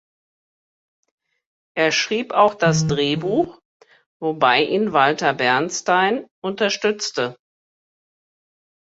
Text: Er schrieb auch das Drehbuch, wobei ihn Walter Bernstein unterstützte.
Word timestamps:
Er 1.75 1.91
schrieb 1.91 2.31
auch 2.33 2.55
das 2.55 2.87
Drehbuch, 2.87 3.59
wobei 4.19 4.63
ihn 4.63 4.93
Walter 4.93 5.31
Bernstein 5.35 6.25
unterstützte. 6.43 7.37